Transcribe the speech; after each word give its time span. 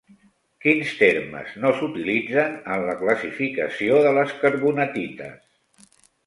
Quins 0.63 0.93
termes 1.01 1.51
no 1.65 1.73
s'utilitzen 1.79 2.55
en 2.77 2.87
la 2.87 2.95
classificació 3.03 4.01
de 4.07 4.15
les 4.21 4.35
carbonatites? 4.41 5.93